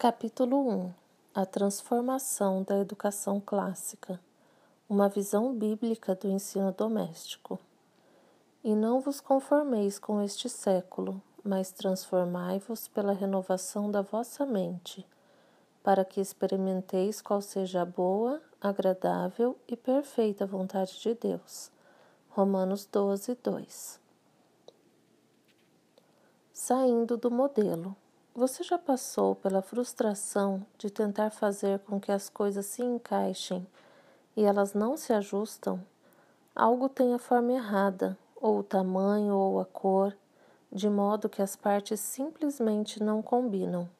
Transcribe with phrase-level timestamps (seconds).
[0.00, 0.94] Capítulo 1
[1.34, 4.20] A transformação da educação clássica
[4.88, 7.58] Uma visão bíblica do ensino doméstico.
[8.62, 15.04] E não vos conformeis com este século, mas transformai-vos pela renovação da vossa mente,
[15.82, 21.72] para que experimenteis qual seja a boa, agradável e perfeita vontade de Deus.
[22.28, 24.00] Romanos 12, 2
[26.52, 27.96] Saindo do modelo.
[28.38, 33.66] Você já passou pela frustração de tentar fazer com que as coisas se encaixem
[34.36, 35.84] e elas não se ajustam?
[36.54, 40.16] Algo tem a forma errada, ou o tamanho ou a cor,
[40.70, 43.90] de modo que as partes simplesmente não combinam.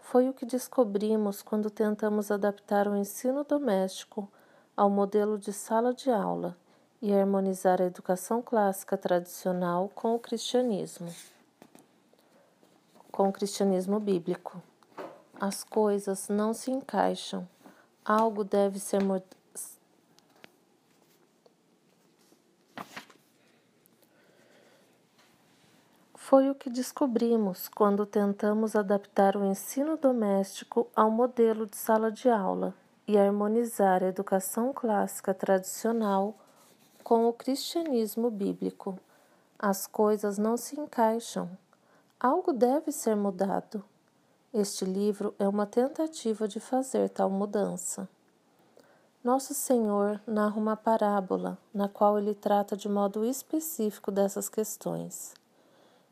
[0.00, 4.28] Foi o que descobrimos quando tentamos adaptar o ensino doméstico
[4.76, 6.56] ao modelo de sala de aula
[7.00, 11.14] e harmonizar a educação clássica tradicional com o cristianismo
[13.10, 14.62] com o cristianismo bíblico.
[15.40, 17.48] As coisas não se encaixam.
[18.04, 19.02] Algo deve ser
[26.14, 32.28] Foi o que descobrimos quando tentamos adaptar o ensino doméstico ao modelo de sala de
[32.28, 32.72] aula
[33.08, 36.36] e harmonizar a educação clássica tradicional
[37.02, 38.96] com o cristianismo bíblico.
[39.58, 41.50] As coisas não se encaixam.
[42.22, 43.82] Algo deve ser mudado.
[44.52, 48.06] Este livro é uma tentativa de fazer tal mudança.
[49.24, 55.32] Nosso Senhor narra uma parábola na qual ele trata de modo específico dessas questões.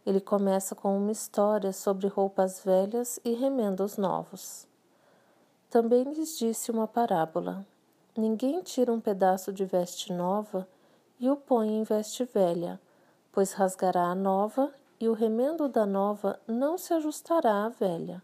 [0.07, 4.67] Ele começa com uma história sobre roupas velhas e remendos novos.
[5.69, 7.67] Também lhes disse uma parábola:
[8.17, 10.67] Ninguém tira um pedaço de veste nova
[11.21, 12.81] e o põe em veste velha,
[13.31, 18.23] pois rasgará a nova e o remendo da nova não se ajustará à velha.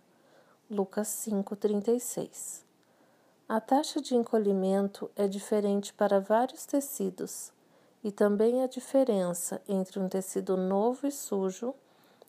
[0.70, 2.64] Lucas 5:36.
[3.48, 7.52] A taxa de encolhimento é diferente para vários tecidos,
[8.02, 11.74] e também a diferença entre um tecido novo e sujo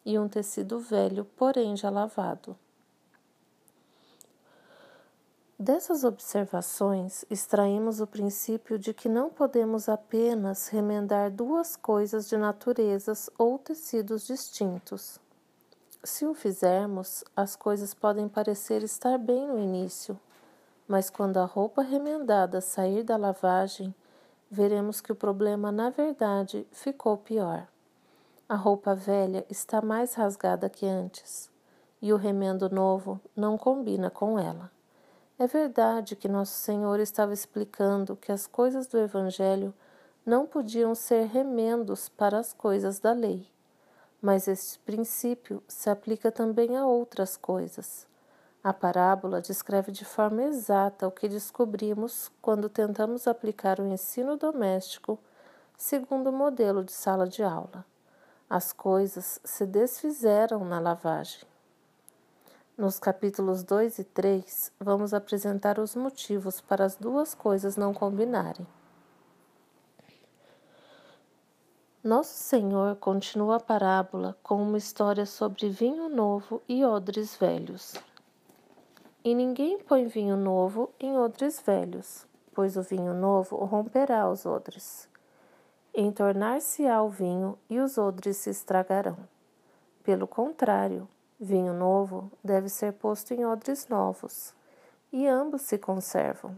[0.06, 2.58] e um tecido velho, porém já lavado.
[5.58, 13.30] Dessas observações, extraímos o princípio de que não podemos apenas remendar duas coisas de naturezas
[13.38, 15.18] ou tecidos distintos.
[16.04, 20.20] Se o fizermos, as coisas podem parecer estar bem no início,
[20.86, 23.96] mas quando a roupa remendada sair da lavagem,
[24.52, 27.66] veremos que o problema, na verdade, ficou pior.
[28.50, 31.50] A roupa velha está mais rasgada que antes,
[32.02, 34.75] e o remendo novo não combina com ela.
[35.38, 39.74] É verdade que Nosso Senhor estava explicando que as coisas do Evangelho
[40.26, 43.46] não podiam ser remendos para as coisas da lei,
[44.22, 48.08] mas este princípio se aplica também a outras coisas.
[48.64, 55.20] A parábola descreve de forma exata o que descobrimos quando tentamos aplicar o ensino doméstico
[55.78, 57.86] segundo o modelo de sala de aula.
[58.50, 61.46] As coisas se desfizeram na lavagem.
[62.78, 68.68] Nos capítulos 2 e 3, vamos apresentar os motivos para as duas coisas não combinarem.
[72.04, 77.94] Nosso Senhor continua a parábola com uma história sobre vinho novo e odres velhos.
[79.24, 85.08] E ninguém põe vinho novo em odres velhos, pois o vinho novo romperá os odres.
[85.94, 89.18] Entornar-se-á o vinho e os odres se estragarão.
[90.04, 91.08] Pelo contrário,
[91.40, 94.54] Vinho novo deve ser posto em odres novos,
[95.12, 96.56] e ambos se conservam.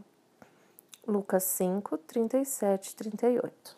[1.07, 3.75] Lucas 5, 37 38.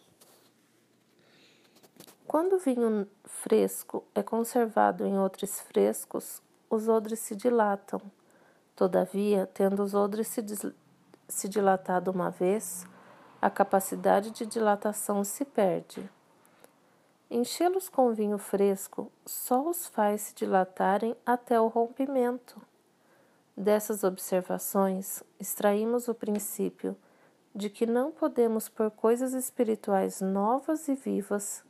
[2.27, 8.01] Quando o vinho fresco é conservado em odres frescos, os odres se dilatam.
[8.75, 10.43] Todavia, tendo os odres se,
[11.29, 12.85] se dilatado uma vez,
[13.41, 16.09] a capacidade de dilatação se perde.
[17.31, 22.59] Enchê-los com vinho fresco só os faz se dilatarem até o rompimento.
[23.55, 26.97] Dessas observações, extraímos o princípio
[27.53, 31.63] de que não podemos pôr coisas espirituais novas e vivas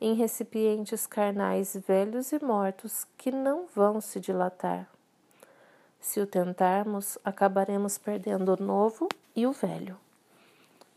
[0.00, 4.88] em recipientes carnais velhos e mortos que não vão se dilatar.
[5.98, 9.98] Se o tentarmos, acabaremos perdendo o novo e o velho.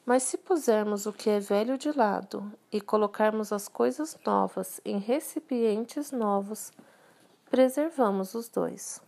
[0.08, 5.00] Mas se pusermos o que é velho de lado e colocarmos as coisas novas em
[5.00, 6.72] recipientes novos,
[7.50, 9.02] preservamos os dois.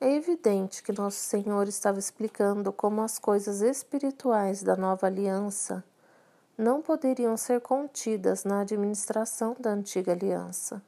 [0.00, 5.84] É evidente que Nosso Senhor estava explicando como as coisas espirituais da nova aliança
[6.58, 10.82] não poderiam ser contidas na administração da antiga aliança.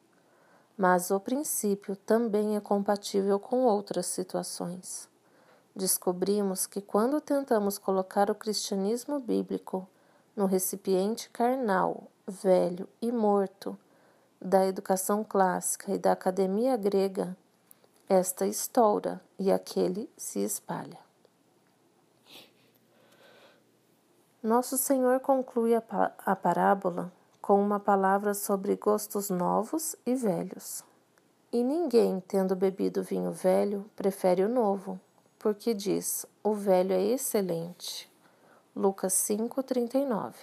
[0.76, 5.10] mas o princípio também é compatível com outras situações.
[5.74, 9.86] Descobrimos que quando tentamos colocar o cristianismo bíblico
[10.36, 13.78] no recipiente carnal, velho e morto
[14.40, 17.36] da educação clássica e da academia grega,
[18.08, 20.98] esta estoura e aquele se espalha.
[24.42, 25.82] Nosso Senhor conclui a,
[26.34, 27.12] parábola
[27.42, 30.82] com uma palavra sobre gostos novos e velhos.
[31.52, 34.98] E ninguém, tendo bebido vinho velho, prefere o novo,
[35.40, 38.08] porque diz: o velho é excelente.
[38.76, 40.34] Lucas 5:39.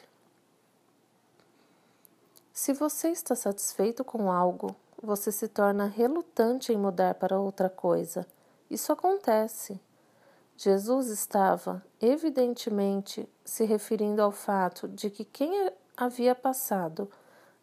[2.51, 8.25] Se você está satisfeito com algo, você se torna relutante em mudar para outra coisa.
[8.69, 9.79] Isso acontece.
[10.57, 17.09] Jesus estava, evidentemente, se referindo ao fato de que quem havia passado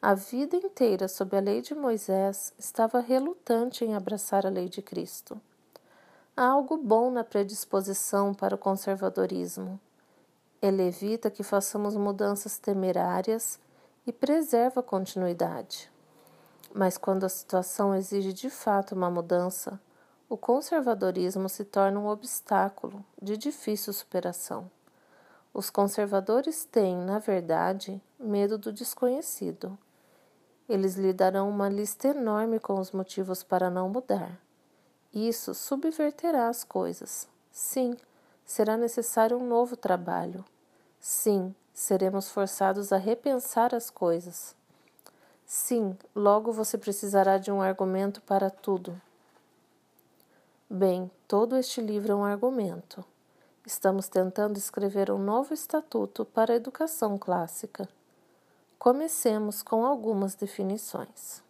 [0.00, 4.80] a vida inteira sob a lei de Moisés, estava relutante em abraçar a lei de
[4.80, 5.40] Cristo.
[6.36, 9.78] Há algo bom na predisposição para o conservadorismo.
[10.60, 13.60] Ele evita que façamos mudanças temerárias
[14.04, 15.88] e preserva a continuidade.
[16.74, 19.80] Mas quando a situação exige de fato uma mudança,
[20.28, 24.68] o conservadorismo se torna um obstáculo de difícil superação.
[25.52, 29.78] Os conservadores têm, na verdade, medo do desconhecido.
[30.68, 34.36] Eles lhe darão uma lista enorme com os motivos para não mudar.
[35.14, 37.28] Isso subverterá as coisas.
[37.52, 37.96] Sim,
[38.44, 40.44] será necessário um novo trabalho.
[40.98, 44.56] Sim, seremos forçados a repensar as coisas.
[45.46, 49.00] Sim, logo você precisará de um argumento para tudo.
[50.68, 53.04] Bem, todo este livro é um argumento.
[53.64, 57.88] Estamos tentando escrever um novo estatuto para a educação clássica.
[58.78, 61.42] Comecemos com algumas definições.